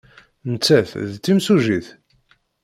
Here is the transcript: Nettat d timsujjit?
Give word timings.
Nettat 0.51 0.91
d 1.11 1.13
timsujjit? 1.23 1.87